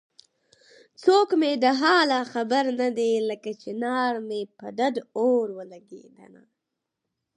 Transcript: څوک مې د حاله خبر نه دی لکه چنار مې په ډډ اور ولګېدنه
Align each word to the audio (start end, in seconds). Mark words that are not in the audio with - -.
څوک 1.03 1.29
مې 1.39 1.51
د 1.63 1.65
حاله 1.81 2.19
خبر 2.33 2.63
نه 2.79 2.89
دی 2.97 3.11
لکه 3.29 3.49
چنار 3.63 4.13
مې 4.27 4.41
په 4.57 4.67
ډډ 4.77 4.95
اور 5.19 5.45
ولګېدنه 5.57 6.43